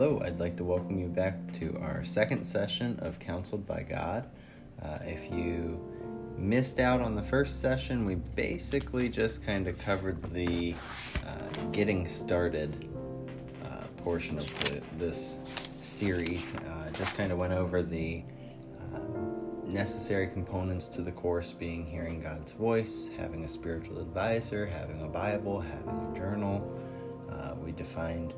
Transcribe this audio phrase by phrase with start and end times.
[0.00, 4.24] hello, I'd like to welcome you back to our second session of Counseled by God.
[4.82, 5.78] Uh, if you
[6.38, 10.74] missed out on the first session, we basically just kind of covered the
[11.26, 12.88] uh, getting started
[13.70, 15.38] uh, portion of the, this
[15.80, 16.56] series.
[16.56, 18.22] Uh, just kind of went over the
[18.94, 25.02] um, necessary components to the course being hearing God's voice, having a spiritual advisor, having
[25.02, 26.74] a Bible, having a journal.
[27.30, 28.32] Uh, we defined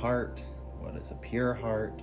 [0.00, 0.40] heart,
[0.78, 2.00] what is a pure heart,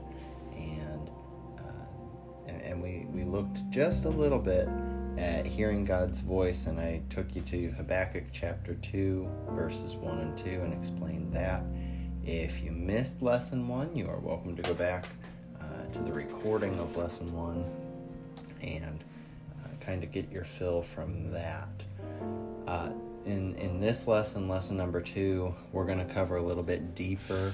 [0.53, 1.09] and,
[1.57, 4.69] uh, and and we we looked just a little bit
[5.17, 10.37] at hearing God's voice, and I took you to Habakkuk chapter two, verses one and
[10.37, 11.63] two, and explained that.
[12.23, 15.05] If you missed lesson one, you are welcome to go back
[15.59, 17.65] uh, to the recording of lesson one
[18.61, 19.03] and
[19.63, 21.69] uh, kind of get your fill from that.
[22.67, 22.91] Uh,
[23.25, 27.51] in, in this lesson, lesson number two, we're going to cover a little bit deeper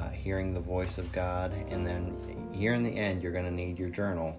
[0.00, 3.50] uh, hearing the voice of God, and then here in the end, you're going to
[3.50, 4.38] need your journal,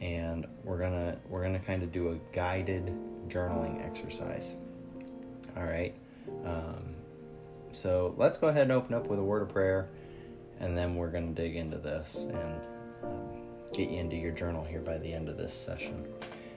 [0.00, 2.92] and we're gonna we're gonna kind of do a guided
[3.28, 4.54] journaling exercise.
[5.56, 5.94] All right.
[6.44, 6.94] Um,
[7.72, 9.88] so let's go ahead and open up with a word of prayer,
[10.60, 12.60] and then we're going to dig into this and
[13.02, 13.28] um,
[13.72, 16.06] get you into your journal here by the end of this session.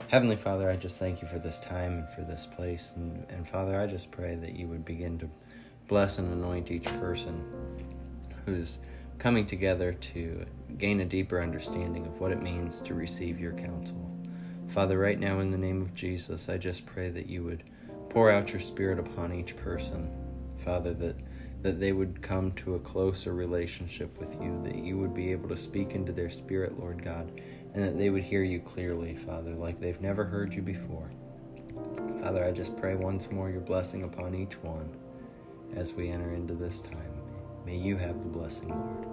[0.08, 2.94] Heavenly Father, I just thank you for this time and for this place.
[2.96, 5.30] And, and Father, I just pray that you would begin to
[5.88, 7.44] bless and anoint each person
[8.48, 8.80] who's
[9.20, 10.46] coming together to
[10.78, 14.10] gain a deeper understanding of what it means to receive your counsel.
[14.70, 17.64] Father, right now in the name of Jesus, I just pray that you would
[18.10, 20.10] pour out your spirit upon each person.
[20.64, 21.18] Father, that
[21.64, 25.50] that they would come to a closer relationship with you, that you would be able
[25.50, 27.42] to speak into their spirit, Lord God,
[27.74, 31.10] and that they would hear you clearly, Father, like they've never heard you before.
[32.22, 34.90] Father, I just pray once more your blessing upon each one
[35.76, 37.07] as we enter into this time.
[37.68, 39.06] May you have the blessing, Lord.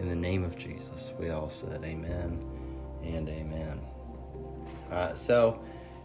[0.00, 2.38] In the name of Jesus, we all said amen
[3.02, 3.80] and amen.
[4.90, 5.62] Uh, so,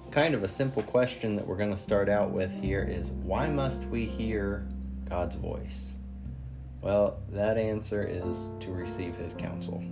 [0.09, 3.49] kind of a simple question that we're going to start out with here is why
[3.49, 4.65] must we hear
[5.09, 5.91] God's voice?
[6.79, 9.83] Well, that answer is to receive His counsel.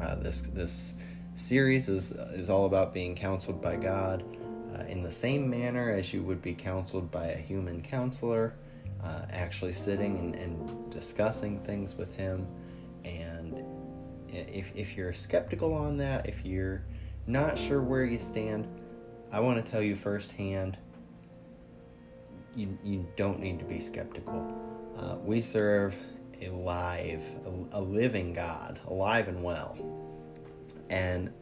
[0.00, 0.94] Uh, this this
[1.34, 4.22] series is is all about being counseled by God
[4.78, 8.54] uh, in the same manner as you would be counseled by a human counselor,
[9.02, 12.46] uh, actually sitting and, and discussing things with Him.
[13.04, 13.64] And
[14.28, 16.84] if if you're skeptical on that, if you're
[17.26, 18.66] not sure where you stand,
[19.32, 20.78] I want to tell you firsthand
[22.56, 24.52] you, you don't need to be skeptical.
[24.98, 25.94] Uh, we serve
[26.40, 27.22] a live,
[27.72, 29.76] a, a living God, alive and well.
[30.90, 31.32] And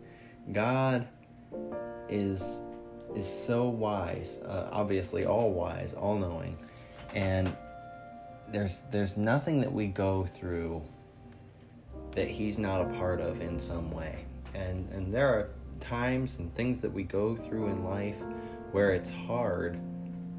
[0.53, 1.09] God
[2.09, 2.61] is
[3.15, 6.59] is so wise, uh, obviously all wise, all knowing,
[7.15, 7.55] and
[8.49, 10.83] there's there's nothing that we go through
[12.13, 14.25] that He's not a part of in some way.
[14.55, 15.51] And and there are
[15.81, 18.17] times and things that we go through in life
[18.73, 19.79] where it's hard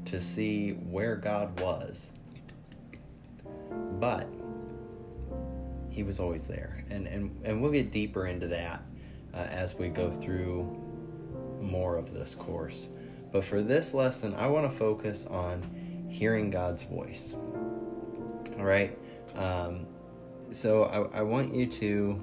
[0.06, 2.10] to see where God was.
[4.00, 4.28] But
[5.90, 6.84] he was always there.
[6.90, 8.82] And, and, and we'll get deeper into that
[9.34, 10.62] uh, as we go through
[11.60, 12.88] more of this course.
[13.32, 15.62] But for this lesson, I want to focus on
[16.08, 17.34] hearing God's voice.
[18.58, 18.96] All right?
[19.34, 19.86] Um,
[20.50, 22.20] so I, I want you to,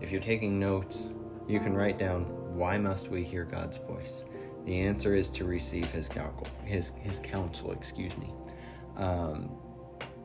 [0.00, 1.10] if you're taking notes,
[1.46, 2.24] you can write down
[2.56, 4.24] why must we hear God's voice?
[4.64, 6.46] The answer is to receive His counsel.
[6.64, 8.32] His His counsel, excuse me.
[8.96, 9.50] Um,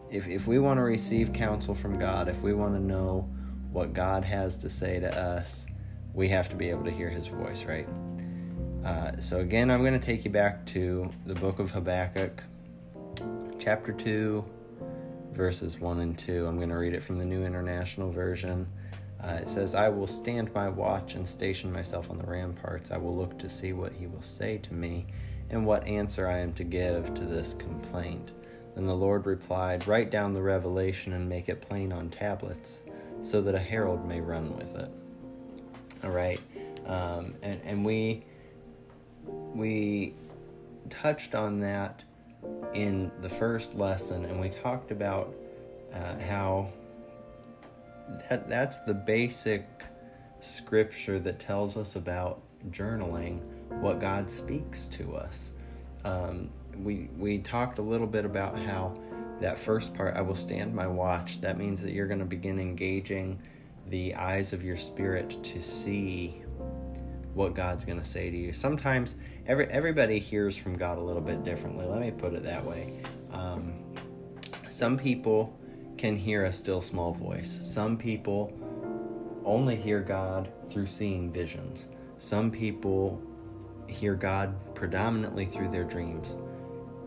[0.10, 3.30] if if we want to receive counsel from God, if we want to know
[3.72, 5.66] what God has to say to us,
[6.14, 7.88] we have to be able to hear His voice, right?
[8.84, 12.44] Uh, so again, I'm going to take you back to the book of Habakkuk,
[13.62, 14.44] chapter two,
[15.34, 16.48] verses one and two.
[16.48, 18.68] I'm going to read it from the New International Version.
[19.24, 22.90] Uh, it says, I will stand my watch and station myself on the ramparts.
[22.90, 25.06] I will look to see what he will say to me
[25.52, 28.32] and what answer I am to give to this complaint.
[28.74, 32.80] Then the Lord replied, Write down the revelation and make it plain on tablets,
[33.22, 34.90] so that a herald may run with it.
[36.04, 36.42] All right,
[36.88, 38.24] um, and and we
[39.54, 40.16] we
[40.90, 42.02] touched on that
[42.74, 45.34] in the first lesson, and we talked about
[45.94, 46.72] uh, how
[48.30, 49.66] that that's the basic
[50.40, 53.40] scripture that tells us about journaling
[53.80, 55.54] what God speaks to us.
[56.04, 56.50] Um,
[56.84, 58.94] we we talked a little bit about how
[59.40, 61.42] that first part I will stand my watch.
[61.42, 63.40] That means that you're going to begin engaging
[63.90, 66.41] the eyes of your spirit to see
[67.34, 68.54] what God's going to say to you.
[68.54, 69.16] Sometimes
[69.48, 71.86] every everybody hears from God a little bit differently.
[71.86, 72.94] Let me put it that way.
[73.32, 73.74] Um,
[74.70, 75.58] some people
[75.98, 77.60] can hear a still small voice.
[77.62, 78.52] Some people
[79.46, 81.88] only hear God through seeing visions.
[82.18, 83.22] Some people
[83.88, 86.36] hear God predominantly through their dreams.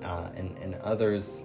[0.02, 1.44] Uh, and, and others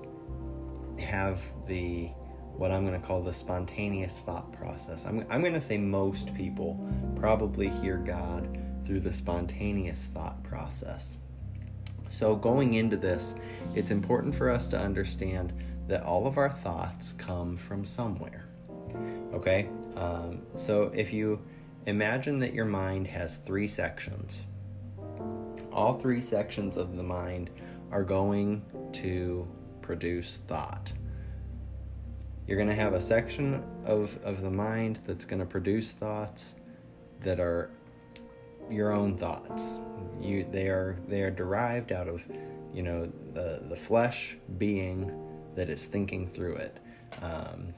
[1.00, 2.10] have the
[2.58, 5.06] what I'm going to call the spontaneous thought process.
[5.06, 6.78] I'm, I'm going to say most people
[7.16, 11.20] probably hear God through the spontaneous thought process.
[12.10, 13.36] So, going into this,
[13.76, 15.54] it's important for us to understand
[15.88, 18.50] that all of our thoughts come from somewhere.
[19.32, 19.70] Okay?
[19.96, 21.40] Um, so, if you
[21.86, 24.42] imagine that your mind has three sections,
[25.72, 27.52] all three sections of the mind
[27.92, 29.48] are going to
[29.84, 30.92] produce thought.
[32.48, 36.56] You're going to have a section of, of the mind that's going to produce thoughts
[37.20, 37.70] that are
[38.70, 39.80] your own thoughts.
[40.22, 42.26] You they are they are derived out of
[42.74, 45.12] you know the the flesh being
[45.56, 46.78] that is thinking through it.
[47.22, 47.74] Um,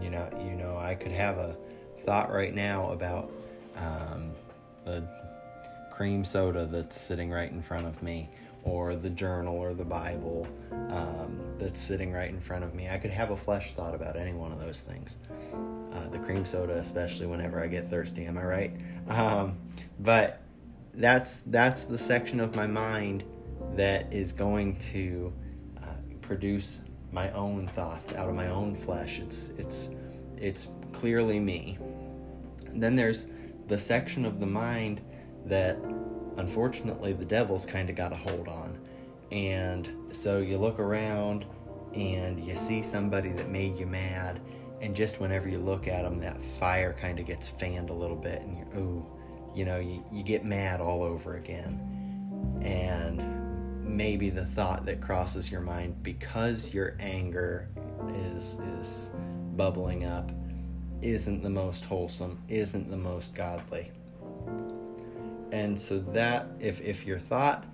[0.00, 1.56] you know you know I could have a
[2.04, 3.30] thought right now about
[3.76, 4.32] um,
[4.84, 5.06] the
[5.90, 8.28] cream soda that's sitting right in front of me
[8.66, 10.46] or the journal or the Bible
[10.90, 12.88] um, that's sitting right in front of me.
[12.88, 15.18] I could have a flesh thought about any one of those things.
[15.92, 18.26] Uh, the cream soda, especially whenever I get thirsty.
[18.26, 18.72] Am I right?
[19.08, 19.56] Um,
[20.00, 20.42] but
[20.94, 23.24] that's that's the section of my mind
[23.74, 25.32] that is going to
[25.82, 25.86] uh,
[26.20, 26.80] produce
[27.12, 29.20] my own thoughts out of my own flesh.
[29.20, 29.90] It's it's
[30.36, 31.78] it's clearly me.
[32.66, 33.26] And then there's
[33.68, 35.00] the section of the mind
[35.46, 35.78] that
[36.36, 38.78] unfortunately the devil's kind of got a hold on.
[39.32, 41.44] And so you look around
[41.94, 44.40] and you see somebody that made you mad
[44.80, 48.16] and just whenever you look at them that fire kind of gets fanned a little
[48.16, 49.06] bit and you're ooh
[49.54, 51.80] you know you, you get mad all over again
[52.62, 53.24] and
[53.82, 57.68] maybe the thought that crosses your mind because your anger
[58.08, 59.10] is is
[59.56, 60.30] bubbling up
[61.00, 63.90] isn't the most wholesome isn't the most godly
[65.52, 67.64] and so that if if your thought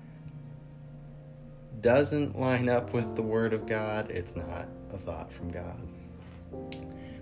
[1.80, 5.88] doesn't line up with the word of god it's not a thought from god.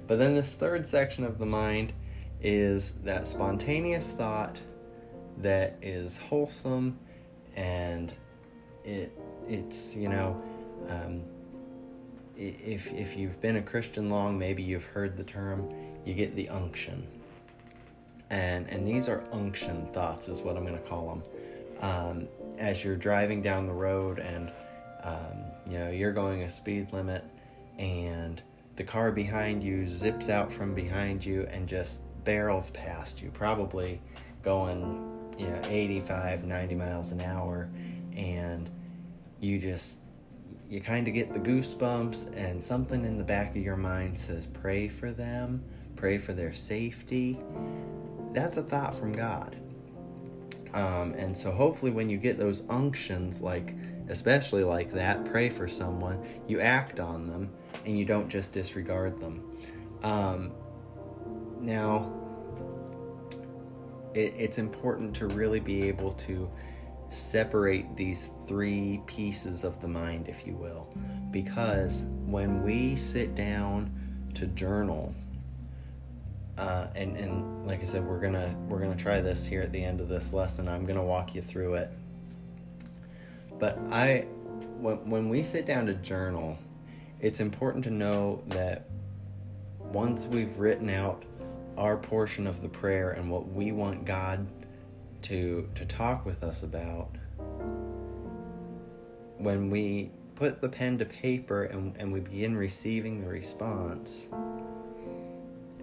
[0.06, 1.92] But then this third section of the mind
[2.42, 4.60] is that spontaneous thought
[5.38, 6.98] that is wholesome
[7.56, 8.12] and
[8.84, 9.16] it
[9.48, 10.42] it's you know
[10.88, 11.22] um,
[12.36, 15.72] if if you've been a Christian long maybe you've heard the term
[16.04, 17.06] you get the unction
[18.30, 21.22] and and these are unction thoughts is what I'm going to call them
[21.80, 22.28] um,
[22.58, 24.50] as you're driving down the road and
[25.02, 27.24] um, you know you're going a speed limit
[27.78, 28.42] and
[28.76, 34.00] the car behind you zips out from behind you and just barrels past you, probably
[34.42, 37.68] going, you know, 85, 90 miles an hour.
[38.16, 38.68] And
[39.40, 39.98] you just,
[40.68, 44.46] you kind of get the goosebumps, and something in the back of your mind says,
[44.46, 45.62] pray for them,
[45.96, 47.38] pray for their safety.
[48.32, 49.56] That's a thought from God.
[50.72, 53.74] Um, and so hopefully when you get those unctions, like
[54.08, 57.50] especially like that, pray for someone, you act on them
[57.84, 59.58] and you don't just disregard them.
[60.02, 60.52] Um,
[61.60, 62.12] now,
[64.14, 66.50] it, it's important to really be able to
[67.10, 70.88] separate these three pieces of the mind, if you will,
[71.30, 73.92] because when we sit down
[74.34, 75.14] to journal,
[76.60, 79.82] uh, and and like I said, we're gonna we're gonna try this here at the
[79.82, 80.68] end of this lesson.
[80.68, 81.90] I'm gonna walk you through it.
[83.58, 84.26] But I,
[84.78, 86.58] when when we sit down to journal,
[87.18, 88.84] it's important to know that
[89.80, 91.24] once we've written out
[91.78, 94.46] our portion of the prayer and what we want God
[95.22, 97.08] to to talk with us about
[99.38, 104.28] when we put the pen to paper and, and we begin receiving the response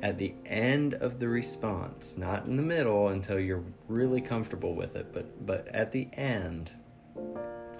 [0.01, 4.95] at the end of the response not in the middle until you're really comfortable with
[4.95, 6.71] it but but at the end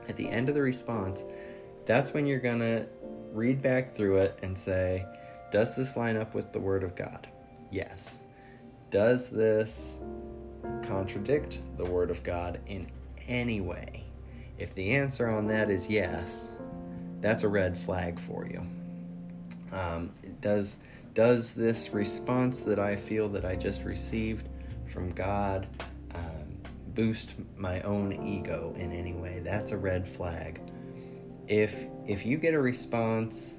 [0.08, 1.24] at the end of the response
[1.86, 2.86] that's when you're gonna
[3.34, 5.06] read back through it and say,
[5.52, 7.28] does this line up with the Word of God?
[7.72, 8.22] Yes.
[8.92, 10.00] Does this
[10.84, 12.88] contradict the Word of God in
[13.28, 14.04] any way?
[14.58, 16.52] If the answer on that is yes,
[17.22, 18.66] that's a red flag for you.
[19.72, 20.78] Um, it does
[21.18, 24.48] does this response that I feel that I just received
[24.86, 25.68] from God
[26.14, 26.58] um,
[26.94, 29.42] boost my own ego in any way?
[29.44, 30.62] That's a red flag
[31.48, 33.58] if if you get a response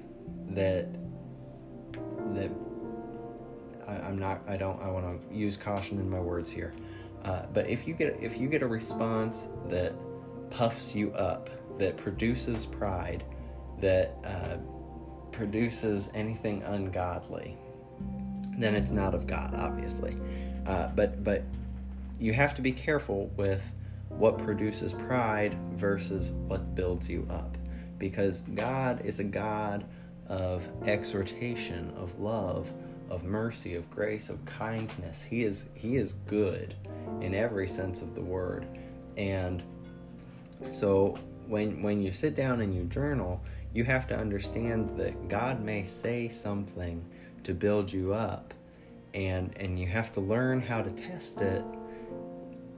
[0.49, 0.87] that
[2.33, 2.51] that
[3.87, 6.73] I, am not I don't I want to use caution in my words here,
[7.25, 9.93] uh, but if you get if you get a response that
[10.49, 11.49] puffs you up,
[11.79, 13.23] that produces pride,
[13.81, 14.57] that uh,
[15.39, 17.55] produces anything ungodly,
[18.57, 20.17] then it's not of God, obviously.
[20.67, 21.43] Uh, but but
[22.19, 23.63] you have to be careful with
[24.09, 27.57] what produces pride versus what builds you up,
[27.97, 29.85] because God is a God
[30.27, 32.73] of exhortation, of love,
[33.09, 35.23] of mercy, of grace, of kindness.
[35.23, 36.75] He is he is good
[37.21, 38.67] in every sense of the word.
[39.15, 39.63] And
[40.69, 41.17] so
[41.49, 43.41] when when you sit down and you journal,
[43.73, 47.03] you have to understand that God may say something
[47.43, 48.53] to build you up
[49.13, 51.63] and and you have to learn how to test it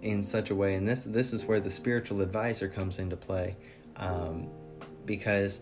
[0.01, 3.55] in such a way and this this is where the spiritual advisor comes into play
[3.97, 4.47] um,
[5.05, 5.61] because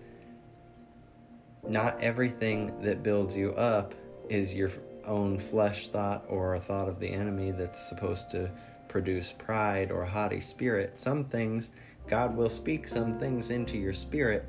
[1.67, 3.95] not everything that builds you up
[4.29, 4.69] is your
[5.05, 8.49] own flesh thought or a thought of the enemy that's supposed to
[8.87, 10.99] produce pride or haughty spirit.
[10.99, 11.71] Some things,
[12.09, 14.45] God will speak some things into your spirit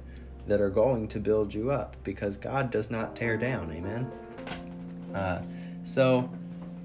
[0.47, 3.71] that are going to build you up because God does not tear down.
[3.71, 4.11] Amen.
[5.15, 5.43] Uh,
[5.83, 6.33] so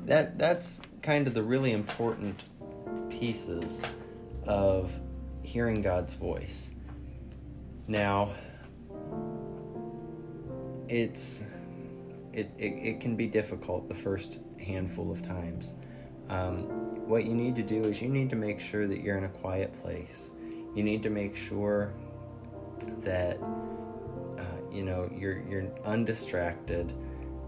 [0.05, 2.43] that that's kind of the really important
[3.09, 3.83] pieces
[4.45, 4.99] of
[5.43, 6.71] hearing God's voice.
[7.87, 8.31] Now,
[10.89, 11.43] it's
[12.33, 15.73] it, it, it can be difficult the first handful of times.
[16.29, 16.63] Um,
[17.07, 19.29] what you need to do is you need to make sure that you're in a
[19.29, 20.31] quiet place.
[20.75, 21.93] You need to make sure
[23.01, 23.39] that
[24.37, 26.93] uh, you know you're you're undistracted,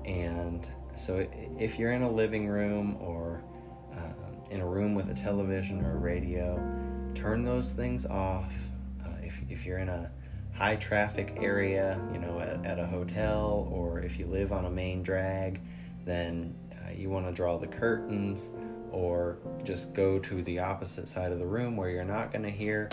[0.06, 1.28] and so
[1.60, 3.44] if you're in a living room or
[3.92, 6.58] um, in a room with a television or a radio,
[7.14, 8.54] turn those things off.
[9.06, 10.10] Uh, if if you're in a
[10.54, 14.70] high traffic area, you know, at, at a hotel, or if you live on a
[14.70, 15.62] main drag,
[16.04, 18.52] then uh, you want to draw the curtains
[18.92, 22.50] or just go to the opposite side of the room where you're not going to
[22.50, 22.90] hear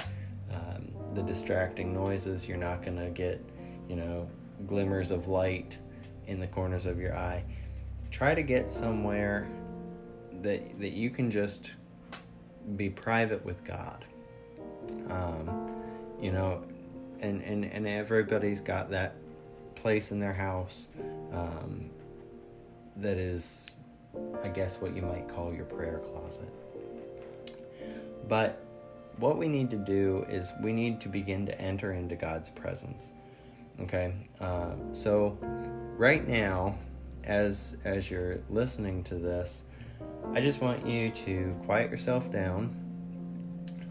[1.14, 2.48] the distracting noises.
[2.48, 3.44] You're not going to get,
[3.88, 4.28] you know,
[4.66, 5.78] glimmers of light
[6.26, 7.44] in the corners of your eye.
[8.10, 9.48] Try to get somewhere
[10.42, 11.76] that that you can just
[12.76, 14.04] be private with God.
[15.10, 15.70] Um,
[16.20, 16.62] you know,
[17.20, 19.14] and, and, and everybody's got that
[19.74, 20.88] place in their house
[21.32, 21.90] um,
[22.96, 23.70] that is,
[24.42, 26.52] I guess, what you might call your prayer closet.
[28.28, 28.63] But
[29.18, 33.10] what we need to do is we need to begin to enter into God's presence.
[33.80, 35.36] Okay, uh, so
[35.96, 36.78] right now,
[37.24, 39.64] as as you're listening to this,
[40.32, 42.76] I just want you to quiet yourself down.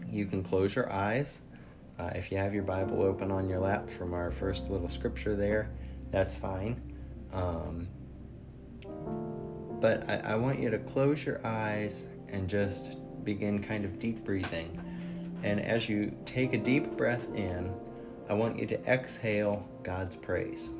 [0.08, 1.40] You can close your eyes
[1.98, 5.36] uh, if you have your Bible open on your lap from our first little scripture
[5.36, 5.70] there,
[6.10, 6.80] that's fine.
[7.32, 7.88] Um,
[9.80, 14.24] but I, I want you to close your eyes and just begin kind of deep
[14.24, 14.80] breathing.
[15.44, 17.70] And as you take a deep breath in,
[18.30, 20.70] I want you to exhale God's praise.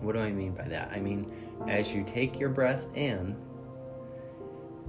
[0.00, 0.90] What do I mean by that?
[0.90, 1.30] I mean,
[1.68, 3.36] as you take your breath in,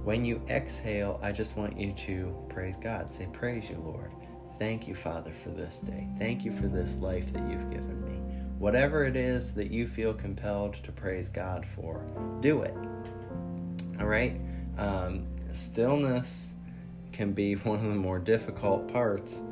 [0.02, 3.12] when you exhale, I just want you to praise God.
[3.12, 4.12] Say, Praise you, Lord.
[4.58, 6.08] Thank you, Father, for this day.
[6.18, 8.18] Thank you for this life that you've given me.
[8.58, 12.02] Whatever it is that you feel compelled to praise God for,
[12.40, 12.74] do it.
[13.98, 14.40] All right?
[14.78, 16.54] Um, stillness
[17.20, 19.42] can be one of the more difficult parts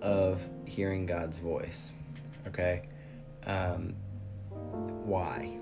[0.00, 1.92] of hearing God's voice.
[2.46, 2.88] Okay?
[3.46, 3.94] Um,
[5.04, 5.58] why?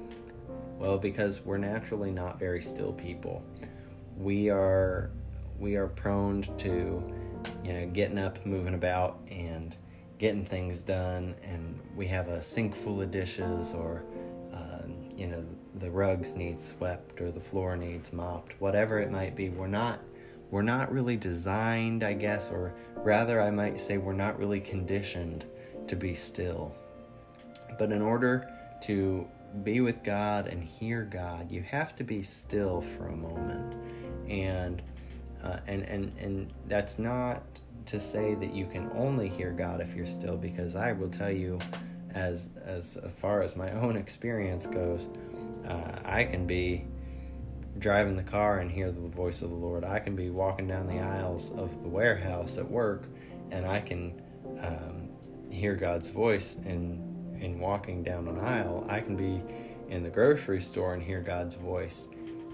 [0.78, 3.42] Well, because we're naturally not very still people.
[4.16, 5.10] We are
[5.58, 7.02] we are prone to
[7.64, 9.74] you know, getting up, moving about, and
[10.18, 11.34] getting things done.
[11.42, 14.04] And we have a sink full of dishes, or
[14.52, 15.44] uh, you know,
[15.74, 19.48] the rugs need swept, or the floor needs mopped, whatever it might be.
[19.50, 20.00] We're not
[20.52, 25.46] we're not really designed, I guess, or rather, I might say, we're not really conditioned
[25.88, 26.76] to be still.
[27.78, 29.26] But in order to
[29.64, 33.74] be with God and hear God, you have to be still for a moment.
[34.28, 34.82] And
[35.42, 37.42] uh, and and and that's not
[37.86, 41.32] to say that you can only hear God if you're still, because I will tell
[41.32, 41.58] you,
[42.12, 45.08] as as far as my own experience goes,
[45.66, 46.84] uh, I can be
[47.78, 49.84] driving the car and hear the voice of the Lord.
[49.84, 53.04] I can be walking down the aisles of the warehouse at work,
[53.50, 54.20] and I can
[54.60, 55.08] um,
[55.50, 57.10] hear God's voice in
[57.40, 58.86] in walking down an aisle.
[58.88, 59.42] I can be
[59.88, 62.08] in the grocery store and hear God's voice.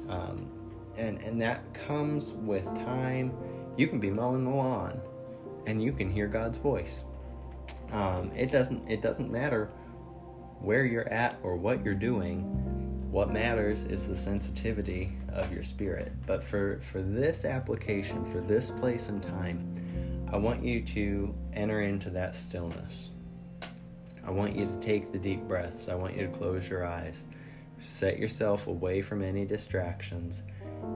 [0.08, 0.50] Um,
[0.96, 3.32] and and that comes with time.
[3.76, 5.00] You can be mowing the lawn,
[5.66, 7.04] and you can hear God's voice.
[7.92, 9.66] Um, it doesn't it doesn't matter
[10.60, 12.67] where you're at or what you're doing.
[13.18, 16.12] What matters is the sensitivity of your spirit.
[16.24, 21.82] But for for this application, for this place and time, I want you to enter
[21.82, 23.10] into that stillness.
[24.24, 25.88] I want you to take the deep breaths.
[25.88, 27.24] I want you to close your eyes.
[27.80, 30.44] Set yourself away from any distractions.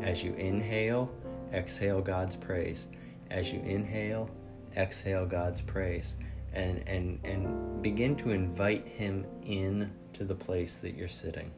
[0.00, 1.10] As you inhale,
[1.52, 2.86] exhale God's praise.
[3.32, 4.30] As you inhale,
[4.76, 6.14] exhale God's praise.
[6.52, 11.50] And, and, and begin to invite Him in to the place that you're sitting.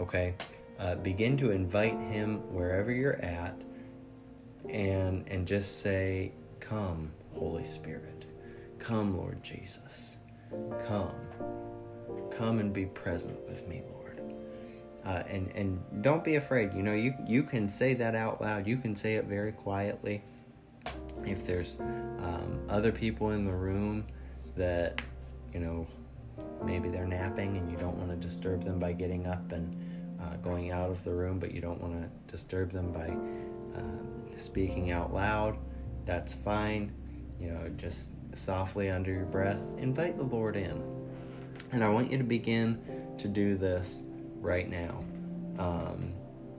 [0.00, 0.34] Okay?
[0.78, 3.54] Uh, begin to invite Him wherever you're at
[4.68, 8.24] and, and just say, Come, Holy Spirit.
[8.78, 10.16] Come, Lord Jesus.
[10.86, 11.14] Come.
[12.30, 14.34] Come and be present with me, Lord.
[15.04, 16.72] Uh, and and don't be afraid.
[16.74, 18.66] You know, you you can say that out loud.
[18.66, 20.22] You can say it very quietly.
[21.24, 24.06] If there's um, other people in the room
[24.56, 25.00] that
[25.52, 25.86] you know
[26.64, 29.74] maybe they're napping and you don't want to disturb them by getting up and
[30.22, 33.08] uh, going out of the room, but you don't want to disturb them by
[33.76, 35.56] um, speaking out loud,
[36.04, 36.92] that's fine.
[37.38, 40.82] You know, just softly under your breath, invite the Lord in.
[41.72, 42.80] And I want you to begin
[43.18, 44.02] to do this
[44.40, 45.04] right now.
[45.58, 46.12] Um,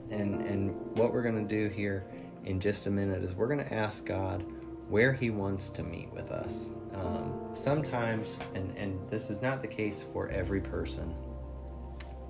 [0.09, 2.05] and and what we're going to do here
[2.45, 4.43] in just a minute is we're going to ask God
[4.89, 6.67] where He wants to meet with us.
[6.93, 11.13] Um, sometimes, and and this is not the case for every person,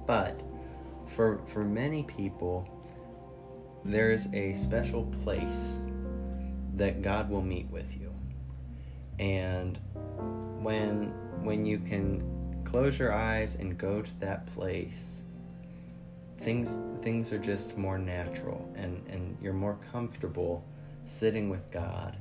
[0.06, 0.40] but
[1.16, 2.68] for for many people,
[3.84, 5.80] there's a special place
[6.76, 8.14] that God will meet with you.
[9.20, 9.78] And
[10.62, 11.14] when
[11.44, 12.24] when you can
[12.64, 15.24] close your eyes and go to that place,
[16.38, 20.64] things things are just more natural and, and you're more comfortable
[21.06, 22.16] sitting with God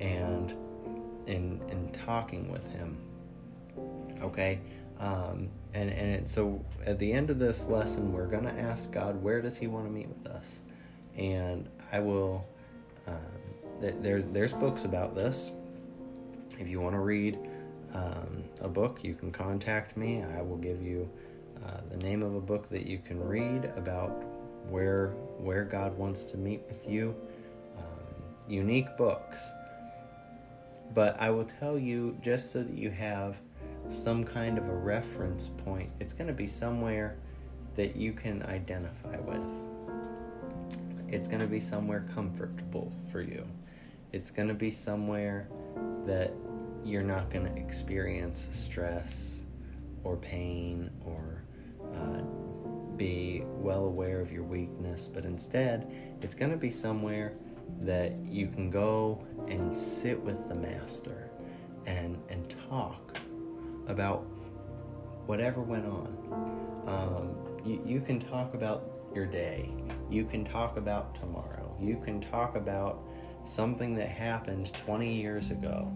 [0.00, 0.54] and
[1.26, 2.98] and and talking with him.
[4.22, 4.60] Okay?
[4.98, 8.92] Um, and and it, so at the end of this lesson, we're going to ask
[8.92, 10.60] God, where does He want to meet with us?
[11.16, 12.46] And I will.
[13.06, 13.18] Um,
[13.80, 15.52] there's there's books about this.
[16.58, 17.38] If you want to read
[17.94, 20.22] um, a book, you can contact me.
[20.22, 21.08] I will give you
[21.64, 24.10] uh, the name of a book that you can read about
[24.68, 25.08] where
[25.38, 27.14] where God wants to meet with you.
[27.78, 29.50] Um, unique books.
[30.94, 33.40] But I will tell you just so that you have
[33.92, 35.90] some kind of a reference point.
[36.00, 37.16] It's going to be somewhere
[37.74, 39.42] that you can identify with.
[41.08, 43.46] It's going to be somewhere comfortable for you
[44.12, 45.48] it's going to be somewhere
[46.06, 46.32] that
[46.84, 49.44] you're not going to experience stress
[50.04, 51.42] or pain or
[51.94, 52.20] uh,
[52.96, 57.32] be well aware of your weakness, but instead, it's going to be somewhere
[57.80, 61.30] that you can go and sit with the master
[61.86, 63.16] and and talk
[63.88, 64.24] about
[65.26, 66.84] whatever went on.
[66.86, 69.70] Um, you, you can talk about your day.
[70.10, 71.76] You can talk about tomorrow.
[71.80, 73.02] You can talk about
[73.44, 75.92] something that happened 20 years ago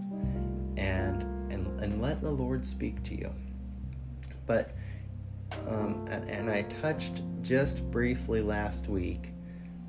[0.76, 1.22] and
[1.52, 3.32] and, and let the Lord speak to you.
[4.46, 4.72] But
[5.68, 9.32] um, and, and I touched just briefly last week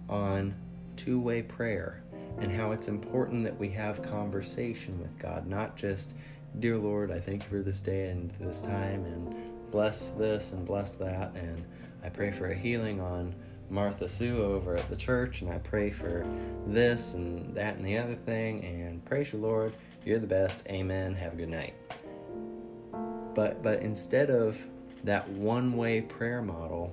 [0.08, 0.54] on
[0.96, 2.04] two way prayer
[2.40, 6.14] and how it's important that we have conversation with God, not just,
[6.60, 9.36] Dear Lord, I thank you for this day and this time, and
[9.70, 11.64] bless this and bless that, and
[12.04, 13.36] I pray for a healing on
[13.70, 16.26] Martha Sue over at the church, and I pray for
[16.66, 20.66] this and that and the other thing, and praise you, Lord, you're the best.
[20.68, 21.14] Amen.
[21.14, 21.76] Have a good night.
[23.36, 24.60] But but instead of
[25.04, 26.92] that one-way prayer model,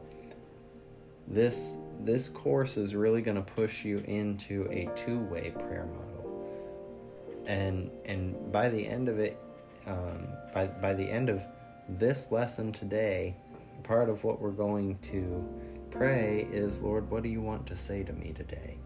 [1.27, 6.50] this this course is really going to push you into a two-way prayer model,
[7.46, 9.38] and and by the end of it,
[9.87, 11.44] um, by by the end of
[11.88, 13.37] this lesson today,
[13.83, 15.47] part of what we're going to
[15.90, 18.79] pray is, Lord, what do you want to say to me today?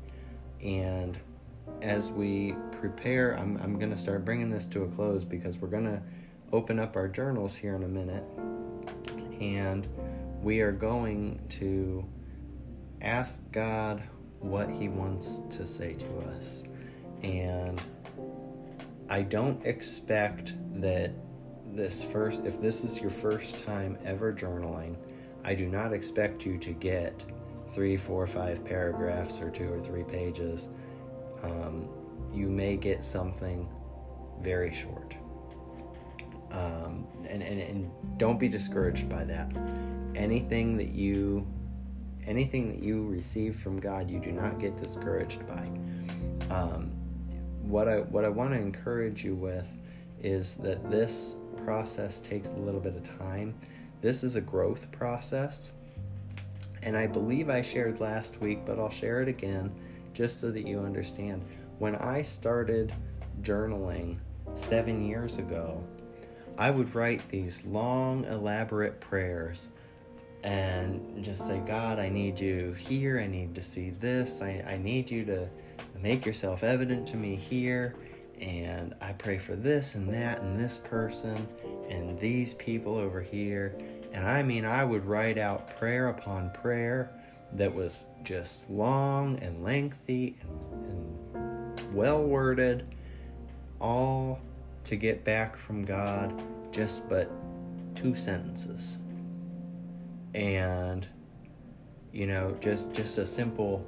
[0.62, 1.18] And
[1.82, 5.68] as we prepare, I'm, I'm going to start bringing this to a close because we're
[5.68, 6.02] going to
[6.52, 8.24] open up our journals here in a minute.
[9.40, 9.86] And
[10.42, 12.04] we are going to
[13.00, 14.02] ask God
[14.40, 16.64] what He wants to say to us.
[17.22, 17.80] And
[19.08, 21.12] I don't expect that
[21.66, 24.96] this first, if this is your first time ever journaling,
[25.44, 27.24] I do not expect you to get
[27.70, 30.68] three, four, five paragraphs or two or three pages.
[31.42, 31.88] Um,
[32.32, 33.68] you may get something
[34.40, 35.14] very short.
[36.50, 39.52] Um, and, and, and don't be discouraged by that.
[40.14, 41.46] Anything that you
[42.26, 45.70] anything that you receive from God, you do not get discouraged by.
[46.50, 46.92] Um,
[47.68, 49.70] what I what I want to encourage you with
[50.22, 53.54] is that this process takes a little bit of time
[54.00, 55.72] this is a growth process.
[56.84, 59.72] And I believe I shared last week, but I'll share it again
[60.14, 61.44] just so that you understand.
[61.78, 62.92] When I started
[63.42, 64.18] journaling
[64.54, 65.82] seven years ago,
[66.56, 69.68] I would write these long, elaborate prayers
[70.42, 73.18] and just say, God, I need you here.
[73.18, 74.40] I need to see this.
[74.40, 75.48] I, I need you to
[76.00, 77.94] make yourself evident to me here.
[78.40, 81.48] And I pray for this and that and this person
[81.88, 83.76] and these people over here.
[84.12, 87.10] And I mean, I would write out prayer upon prayer
[87.54, 92.86] that was just long and lengthy and, and well worded,
[93.80, 94.40] all
[94.84, 97.30] to get back from God just but
[97.94, 98.98] two sentences.
[100.34, 101.06] And
[102.12, 103.86] you know, just just a simple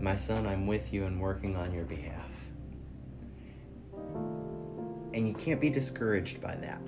[0.00, 2.30] my son, I'm with you and working on your behalf.
[5.14, 6.80] And you can't be discouraged by that.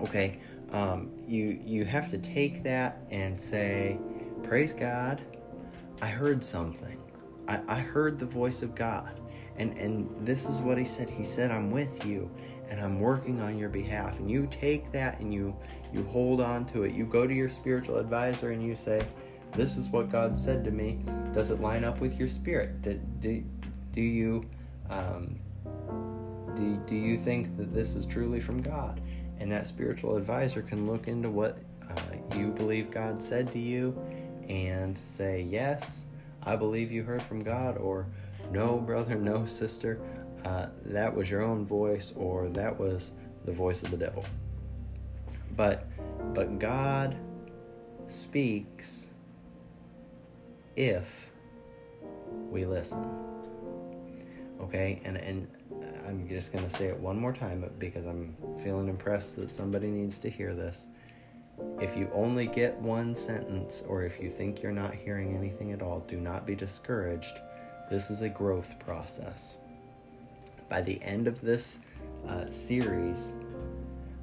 [0.00, 0.38] Okay?
[0.72, 3.98] Um, you you have to take that and say,
[4.42, 5.22] Praise God,
[6.02, 7.00] I heard something.
[7.46, 9.20] I, I heard the voice of God.
[9.56, 11.08] And and this is what he said.
[11.08, 12.30] He said, I'm with you
[12.68, 14.18] and I'm working on your behalf.
[14.18, 15.56] And you take that and you
[15.92, 16.92] you hold on to it.
[16.92, 19.04] You go to your spiritual advisor and you say,
[19.52, 20.98] This is what God said to me.
[21.32, 22.82] Does it line up with your spirit?
[22.82, 23.44] Do, do,
[23.92, 24.44] do you
[24.90, 25.38] um,
[26.54, 29.00] do, do you think that this is truly from God?
[29.40, 33.98] And that spiritual advisor can look into what uh, you believe God said to you
[34.48, 36.04] and say, Yes,
[36.44, 38.06] I believe you heard from God, or
[38.50, 40.00] No, brother, no, sister,
[40.44, 43.12] uh, that was your own voice, or that was
[43.44, 44.24] the voice of the devil.
[45.56, 45.86] But,
[46.34, 47.16] but God
[48.08, 49.08] speaks
[50.76, 51.30] if
[52.50, 53.08] we listen.
[54.60, 55.48] Okay, and and
[56.06, 60.18] I'm just gonna say it one more time because I'm feeling impressed that somebody needs
[60.20, 60.88] to hear this.
[61.80, 65.82] If you only get one sentence, or if you think you're not hearing anything at
[65.82, 67.38] all, do not be discouraged.
[67.90, 69.58] This is a growth process.
[70.68, 71.78] By the end of this
[72.26, 73.34] uh, series,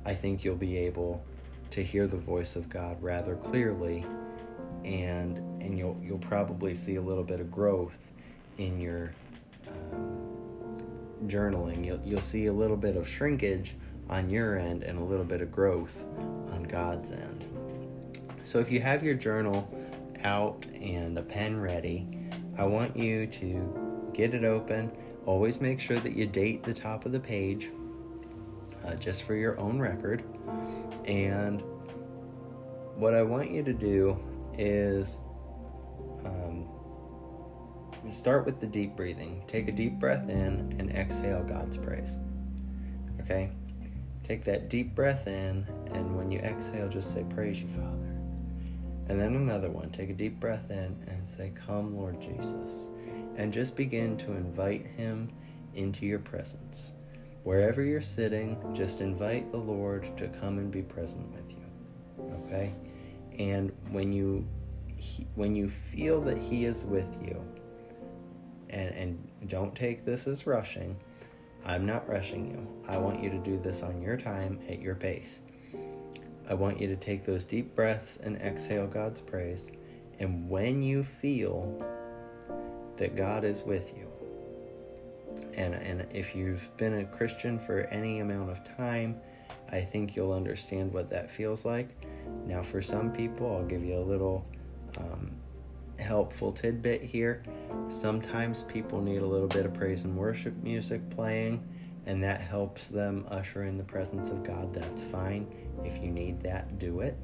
[0.06, 1.24] I think you'll be able
[1.72, 4.06] to hear the voice of God rather clearly,
[4.84, 8.12] and and you'll you'll probably see a little bit of growth
[8.58, 9.14] in your
[9.68, 10.20] um,
[11.28, 11.86] journaling.
[11.86, 13.76] You'll you'll see a little bit of shrinkage
[14.10, 16.06] on your end and a little bit of growth
[16.52, 17.46] on God's end.
[18.44, 19.70] So if you have your journal
[20.24, 22.08] out and a pen ready,
[22.58, 24.92] I want you to get it open.
[25.26, 27.70] Always make sure that you date the top of the page
[28.86, 30.24] uh, just for your own record.
[31.06, 31.62] And
[32.96, 34.20] what I want you to do
[34.58, 35.22] is
[36.26, 36.68] um,
[38.10, 39.44] start with the deep breathing.
[39.48, 42.18] Take a deep breath in and exhale God's praise.
[43.22, 43.52] Okay?
[44.24, 48.08] Take that deep breath in, and when you exhale, just say, Praise you, Father.
[49.10, 49.90] And then another one.
[49.90, 52.88] Take a deep breath in and say, Come, Lord Jesus.
[53.36, 55.30] And just begin to invite Him
[55.76, 56.94] into your presence.
[57.44, 61.66] Wherever you're sitting, just invite the Lord to come and be present with you.
[62.46, 62.74] Okay?
[63.40, 64.48] And when you
[65.34, 67.44] when you feel that he is with you,
[68.70, 70.96] and, and don't take this as rushing,
[71.66, 72.68] I'm not rushing you.
[72.88, 75.42] I want you to do this on your time at your pace.
[76.48, 79.72] I want you to take those deep breaths and exhale God's praise.
[80.20, 81.84] And when you feel
[83.02, 84.08] that God is with you,
[85.56, 89.20] and, and if you've been a Christian for any amount of time,
[89.72, 91.90] I think you'll understand what that feels like.
[92.46, 94.46] Now, for some people, I'll give you a little
[95.00, 95.32] um,
[95.98, 97.42] helpful tidbit here.
[97.88, 101.68] Sometimes people need a little bit of praise and worship music playing,
[102.06, 104.76] and that helps them usher in the presence of God.
[104.76, 105.48] That's fine.
[105.84, 107.18] If you need that, do it.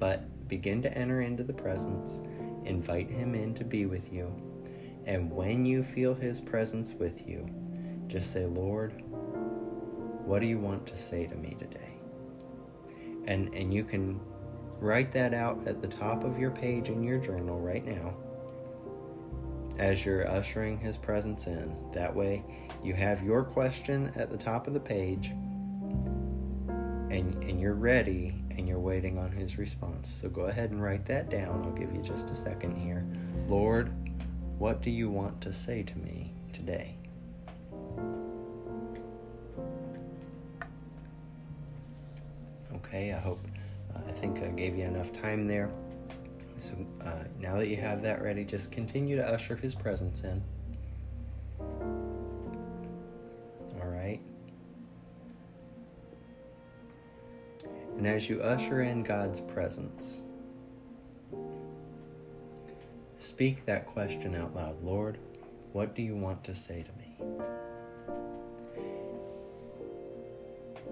[0.00, 2.20] But begin to enter into the presence,
[2.64, 4.32] invite Him in to be with you,
[5.06, 7.48] and when you feel His presence with you,
[8.06, 9.02] just say, Lord,
[10.24, 11.98] what do you want to say to me today?
[13.26, 14.20] And, and you can
[14.84, 18.14] Write that out at the top of your page in your journal right now
[19.78, 21.74] as you're ushering his presence in.
[21.92, 22.44] That way,
[22.82, 25.28] you have your question at the top of the page
[27.10, 30.08] and, and you're ready and you're waiting on his response.
[30.08, 31.62] So go ahead and write that down.
[31.64, 33.04] I'll give you just a second here.
[33.48, 33.92] Lord,
[34.58, 36.96] what do you want to say to me today?
[42.76, 43.40] Okay, I hope
[44.08, 45.70] I think I gave you enough time there.
[46.56, 50.42] So uh, now that you have that ready, just continue to usher His presence in.
[58.04, 60.20] And as you usher in God's presence,
[63.16, 65.16] speak that question out loud Lord,
[65.72, 67.16] what do you want to say to me?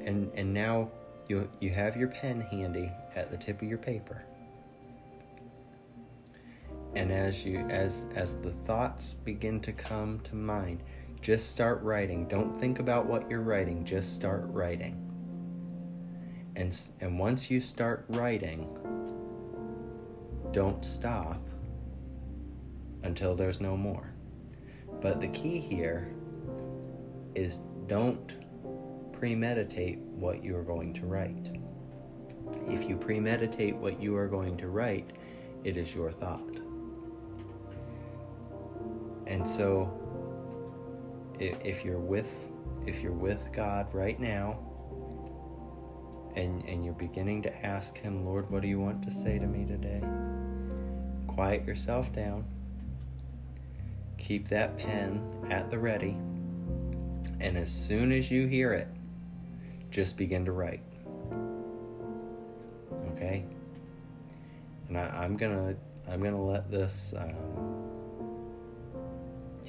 [0.06, 0.90] and and now
[1.28, 4.22] you you have your pen handy at the tip of your paper.
[6.94, 10.82] And as you as as the thoughts begin to come to mind
[11.20, 12.26] just start writing.
[12.26, 15.01] Don't think about what you're writing just start writing
[16.56, 18.68] and and once you start writing
[20.52, 21.40] don't stop
[23.04, 24.12] until there's no more.
[25.00, 26.12] But the key here
[27.34, 28.34] is don't
[29.12, 31.48] premeditate what you are going to write.
[32.68, 35.10] If you premeditate what you are going to write
[35.64, 36.60] it is your thought.
[39.26, 39.98] And so
[41.38, 42.30] if you're with
[42.86, 44.58] if you're with God right now
[46.34, 49.46] and and you're beginning to ask him, Lord, what do you want to say to
[49.46, 50.02] me today?
[51.26, 52.44] Quiet yourself down.
[54.18, 56.16] Keep that pen at the ready.
[57.40, 58.86] And as soon as you hear it,
[59.90, 60.80] just begin to write.
[63.12, 63.44] Okay?
[64.88, 65.74] And I, am gonna
[66.08, 67.82] I'm gonna let this um,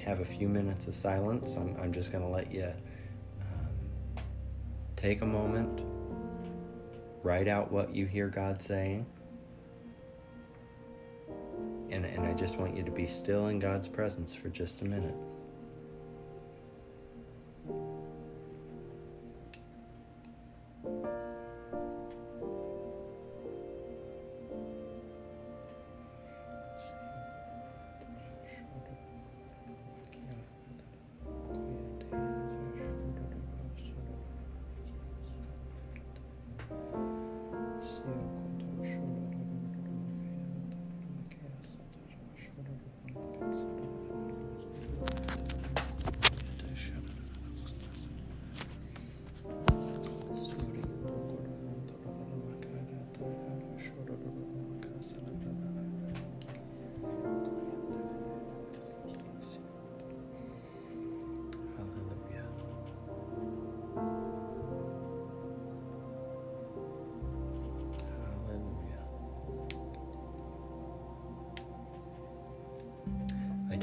[0.04, 1.56] have a few minutes of silence.
[1.56, 2.72] I'm, I'm just to let you
[3.42, 4.24] um,
[4.96, 5.82] take a moment,
[7.24, 9.06] write out what you hear God saying.
[11.90, 14.86] And, and I just want you to be still in God's presence for just a
[14.86, 15.16] minute.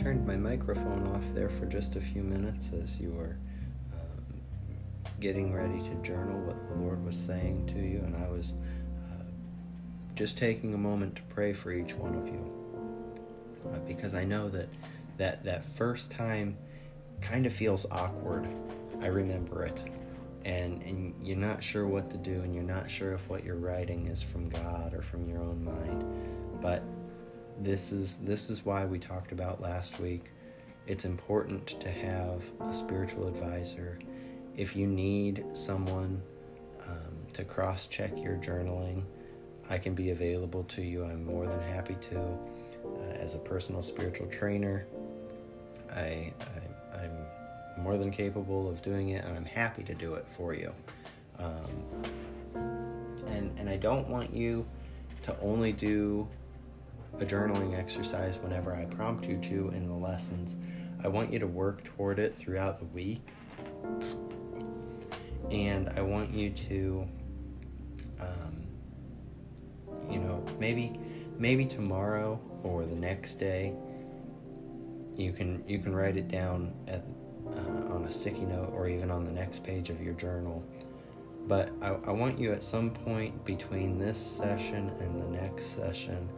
[0.00, 3.36] Turned my microphone off there for just a few minutes as you were
[3.92, 4.40] um,
[5.20, 8.54] getting ready to journal what the Lord was saying to you, and I was
[9.12, 9.24] uh,
[10.14, 12.50] just taking a moment to pray for each one of you
[13.70, 14.70] uh, because I know that
[15.18, 16.56] that that first time
[17.20, 18.48] kind of feels awkward.
[19.02, 19.82] I remember it.
[20.46, 23.56] And, and you're not sure what to do, and you're not sure if what you're
[23.56, 26.02] writing is from God or from your own mind.
[26.62, 26.82] But
[27.60, 30.30] this is this is why we talked about last week.
[30.86, 33.98] It's important to have a spiritual advisor.
[34.56, 36.22] If you need someone
[36.86, 39.04] um, to cross check your journaling,
[39.68, 41.04] I can be available to you.
[41.04, 42.20] I'm more than happy to.
[42.82, 44.86] Uh, as a personal spiritual trainer,
[45.94, 46.32] I,
[46.94, 50.54] I, I'm more than capable of doing it, and I'm happy to do it for
[50.54, 50.72] you.
[51.38, 52.04] Um,
[53.26, 54.66] and and I don't want you
[55.22, 56.26] to only do
[57.18, 60.56] a journaling exercise whenever I prompt you to in the lessons.
[61.02, 63.32] I want you to work toward it throughout the week.
[65.50, 67.08] And I want you to,
[68.20, 68.66] um,
[70.10, 70.98] you know, maybe
[71.38, 73.74] maybe tomorrow or the next day,
[75.16, 77.02] you can you can write it down at,
[77.48, 80.64] uh, on a sticky note or even on the next page of your journal.
[81.46, 86.28] But I, I want you at some point between this session and the next session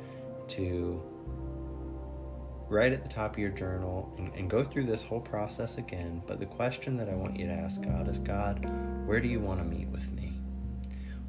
[0.49, 1.03] to
[2.69, 6.23] write at the top of your journal and, and, go through this whole process again.
[6.27, 8.65] But the question that I want you to ask God is God,
[9.07, 10.33] where do you want to meet with me?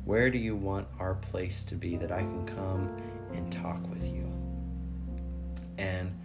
[0.05, 2.97] Where do you want our place to be that I can come
[3.33, 4.31] and talk with you?
[5.77, 6.17] And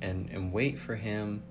[0.00, 1.42] and and wait for him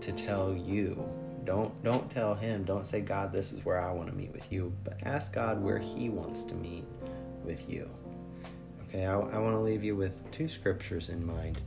[0.00, 1.08] to tell you.
[1.44, 4.52] Don't don't tell him, don't say, God, this is where I want to meet with
[4.52, 6.84] you, but ask God where he wants to meet
[7.44, 7.90] with you.
[8.88, 11.60] Okay, I, I want to leave you with two scriptures in mind.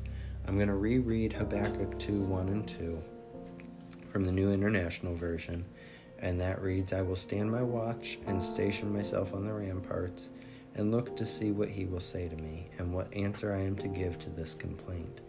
[0.48, 3.04] I'm going to reread Habakkuk 2 1 and 2
[4.12, 5.64] from the New International Version,
[6.18, 10.32] and that reads I will stand my watch and station myself on the ramparts
[10.74, 13.76] and look to see what he will say to me and what answer I am
[13.76, 15.22] to give to this complaint.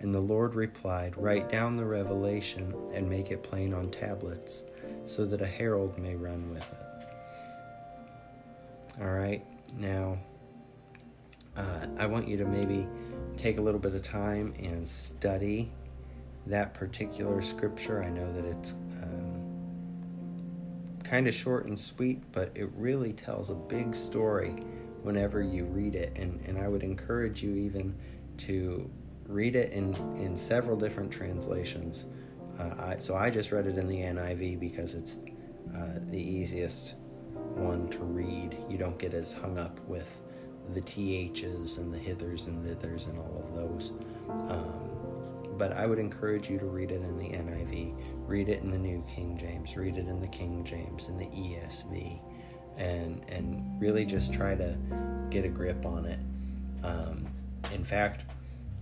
[0.00, 4.64] And the Lord replied, Write down the revelation and make it plain on tablets,
[5.04, 6.86] so that a herald may run with it.
[9.02, 9.44] All right,
[9.76, 10.18] now
[11.56, 12.86] uh, I want you to maybe
[13.36, 15.70] take a little bit of time and study
[16.46, 18.02] that particular scripture.
[18.02, 19.42] I know that it's um,
[21.02, 24.56] kind of short and sweet, but it really tells a big story
[25.02, 26.16] whenever you read it.
[26.18, 27.94] And, and I would encourage you even
[28.38, 28.90] to
[29.26, 32.06] read it in, in several different translations.
[32.58, 35.18] Uh, I, so I just read it in the NIV because it's
[35.74, 36.96] uh, the easiest
[37.54, 38.56] one to read.
[38.68, 40.08] You don't get as hung up with
[40.72, 43.92] the THs and the hithers and thithers and all of those.
[44.28, 44.94] Um,
[45.56, 47.94] but I would encourage you to read it in the NIV,
[48.26, 51.26] read it in the New King James, read it in the King James, in the
[51.26, 52.20] ESV,
[52.76, 54.76] and and really just try to
[55.30, 56.18] get a grip on it.
[56.82, 57.26] Um,
[57.72, 58.24] in fact,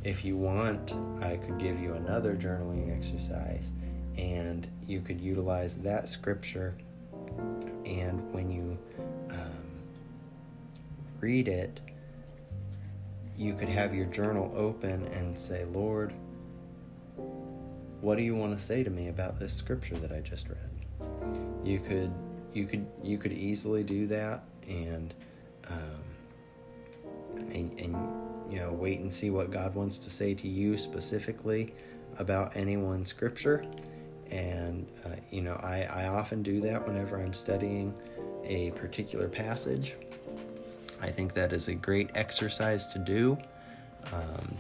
[0.04, 3.72] if you want, I could give you another journaling exercise,
[4.16, 6.76] and you could utilize that scripture.
[7.84, 8.78] And when you
[11.22, 11.80] read it,
[13.36, 16.12] you could have your journal open and say, Lord,
[18.02, 20.58] what do you want to say to me about this scripture that I just read?
[21.64, 22.12] You could
[22.52, 25.14] you could you could easily do that and
[25.70, 26.02] um,
[27.52, 27.96] and, and
[28.50, 31.72] you know wait and see what God wants to say to you specifically
[32.18, 33.64] about any one scripture
[34.30, 37.94] and uh, you know I, I often do that whenever I'm studying
[38.44, 39.96] a particular passage
[41.02, 43.36] I think that is a great exercise to do
[44.12, 44.56] um,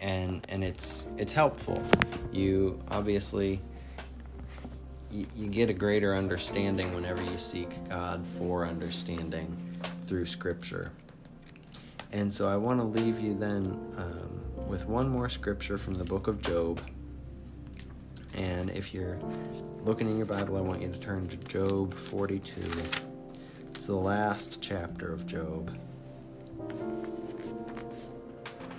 [0.00, 1.80] and and it's it's helpful.
[2.32, 3.60] You obviously
[5.10, 9.56] you, you get a greater understanding whenever you seek God for understanding
[10.02, 10.90] through Scripture.
[12.12, 13.64] And so I want to leave you then
[13.96, 16.78] um, with one more scripture from the book of Job.
[18.34, 19.18] And if you're
[19.82, 23.11] looking in your Bible, I want you to turn to Job 42.
[23.82, 25.76] It's the last chapter of Job.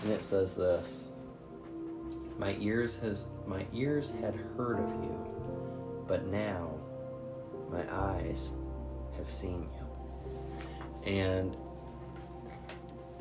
[0.02, 1.10] And it says this
[2.40, 6.74] my ears has my ears had heard of you, but now
[7.70, 8.54] my eyes
[9.18, 11.12] have seen you.
[11.12, 11.58] And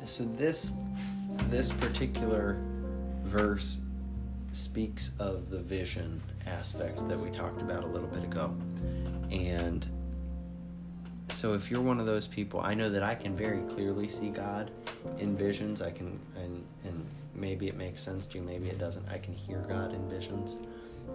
[0.05, 0.75] so this
[1.49, 2.61] this particular
[3.25, 3.81] verse
[4.53, 8.55] speaks of the vision aspect that we talked about a little bit ago.
[9.31, 9.85] And
[11.43, 14.29] so if you're one of those people, I know that I can very clearly see
[14.29, 14.71] God
[15.19, 15.81] in visions.
[15.81, 19.05] I can and and maybe it makes sense to you, maybe it doesn't.
[19.09, 20.57] I can hear God in visions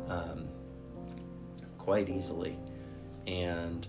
[0.07, 0.47] um,
[1.79, 2.59] quite easily,
[3.27, 3.89] and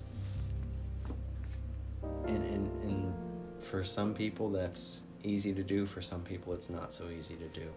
[2.27, 3.13] and and and
[3.59, 5.85] for some people that's easy to do.
[5.85, 7.67] For some people, it's not so easy to do.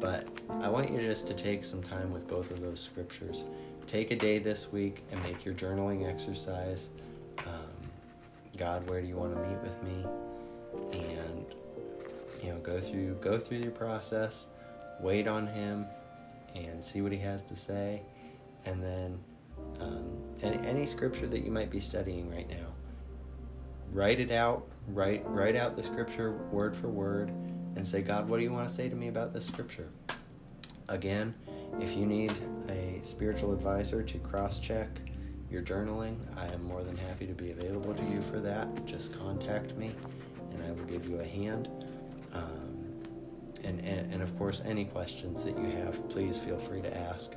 [0.00, 0.28] But
[0.62, 3.44] I want you just to take some time with both of those scriptures.
[3.86, 6.88] Take a day this week and make your journaling exercise.
[8.62, 10.06] God, where do you want to meet with me?
[10.92, 11.46] And
[12.42, 14.48] you know go through go through your process
[15.00, 15.86] wait on him
[16.54, 18.02] and see what he has to say
[18.66, 19.18] and then
[19.80, 22.66] um, any, any scripture that you might be studying right now
[23.92, 27.28] write it out write write out the scripture word for word
[27.76, 29.88] and say god what do you want to say to me about this scripture
[30.88, 31.32] again
[31.80, 32.32] if you need
[32.68, 34.88] a spiritual advisor to cross check
[35.52, 39.16] your journaling i am more than happy to be available to you for that just
[39.18, 39.94] contact me
[40.52, 41.68] and i will give you a hand
[42.32, 42.72] um,
[43.64, 47.34] and, and, and, of course, any questions that you have, please feel free to ask.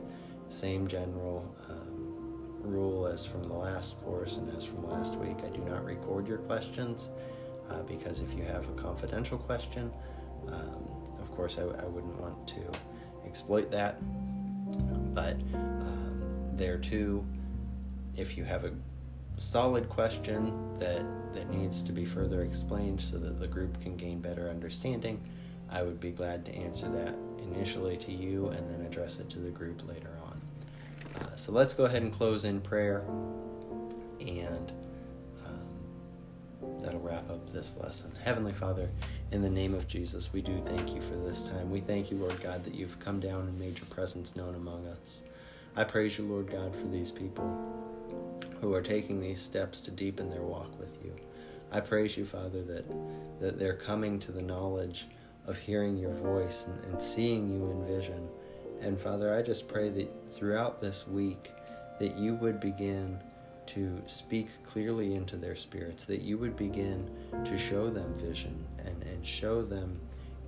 [0.49, 5.37] Same general um, rule as from the last course and as from last week.
[5.43, 7.09] I do not record your questions
[7.69, 9.91] uh, because if you have a confidential question,
[10.47, 10.87] um,
[11.19, 12.61] of course, I, I, wouldn't want to
[13.25, 13.97] exploit that.
[15.13, 17.25] But um, there too,
[18.17, 18.71] if you have a
[19.37, 24.19] solid question that that needs to be further explained so that the group can gain
[24.19, 25.21] better understanding,
[25.69, 29.39] I would be glad to answer that initially to you and then address it to
[29.39, 30.41] the group later on.
[31.21, 33.03] Uh, so let's go ahead and close in prayer,
[34.19, 34.71] and
[35.45, 38.11] um, that'll wrap up this lesson.
[38.23, 38.89] Heavenly Father,
[39.31, 41.69] in the name of Jesus, we do thank you for this time.
[41.69, 44.87] We thank you, Lord God, that you've come down and made your presence known among
[44.87, 45.21] us.
[45.77, 47.61] I praise you, Lord God, for these people
[48.61, 51.13] who are taking these steps to deepen their walk with you.
[51.69, 52.85] I praise you, Father, that,
[53.41, 55.07] that they're coming to the knowledge
[55.47, 58.27] of hearing your voice and, and seeing you in vision.
[58.81, 61.51] And Father, I just pray that throughout this week
[61.99, 63.19] that you would begin
[63.65, 67.09] to speak clearly into their spirits, that you would begin
[67.43, 69.99] to show them vision and, and show them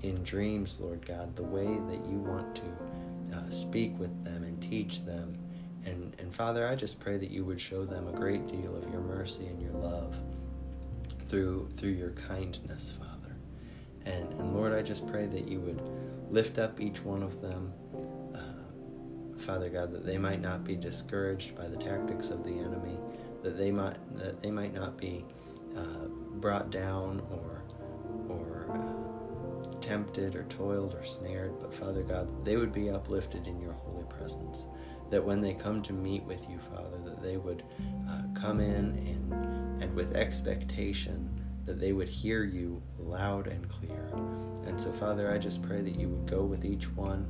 [0.04, 4.57] in dreams, Lord God, the way that you want to uh, speak with them and
[4.70, 5.38] teach them
[5.88, 8.92] and, and Father, I just pray that you would show them a great deal of
[8.92, 10.16] your mercy and your love
[11.28, 13.36] through through your kindness, Father.
[14.06, 15.82] And, and Lord, I just pray that you would
[16.30, 17.74] lift up each one of them.
[18.34, 22.98] Uh, Father God, that they might not be discouraged by the tactics of the enemy,
[23.44, 25.26] that they might that they might not be
[25.78, 27.64] uh, brought down or
[28.30, 28.47] or
[29.88, 33.74] tempted or toiled or snared, but Father God, that they would be uplifted in your
[33.74, 34.68] holy presence.
[35.10, 37.64] That when they come to meet with you, Father, that they would
[38.10, 41.30] uh, come in and and with expectation
[41.66, 44.10] that they would hear you loud and clear.
[44.66, 47.28] And so, Father, I just pray that you would go with each one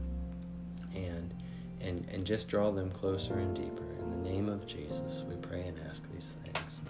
[0.95, 1.34] and
[1.82, 3.84] and and just draw them closer and deeper.
[3.99, 6.82] In the name of Jesus, we pray and ask these things.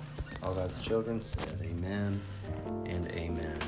[0.43, 2.22] All God's children said, Amen
[2.86, 3.66] and Amen.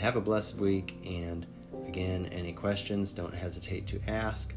[0.00, 1.46] Have a blessed week, and
[1.86, 4.54] again, any questions, don't hesitate to ask,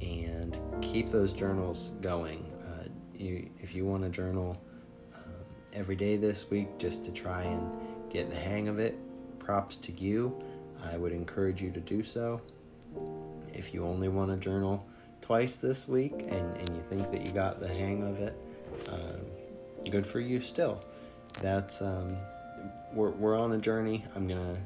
[0.00, 2.50] and keep those journals going.
[2.66, 4.56] Uh, you, if you want to journal
[5.14, 5.20] um,
[5.74, 7.70] every day this week, just to try and
[8.10, 8.96] get the hang of it,
[9.38, 10.34] props to you.
[10.82, 12.40] I would encourage you to do so.
[13.52, 14.86] If you only want to journal
[15.20, 18.34] twice this week and, and you think that you got the hang of it,
[18.88, 20.82] uh, good for you still.
[21.42, 22.16] That's um,
[22.94, 24.02] we're, we're on a journey.
[24.14, 24.56] I'm gonna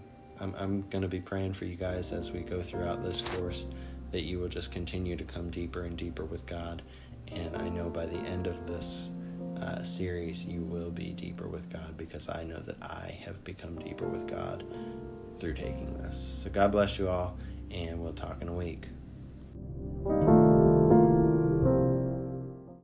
[0.40, 3.66] I'm, I'm gonna be praying for you guys as we go throughout this course
[4.10, 6.82] that you will just continue to come deeper and deeper with God.
[7.28, 9.10] And I know by the end of this
[9.60, 13.78] uh, series, you will be deeper with God because I know that I have become
[13.78, 14.64] deeper with God
[15.36, 16.16] through taking this.
[16.16, 17.36] So God bless you all,
[17.70, 18.88] and we'll talk in a week.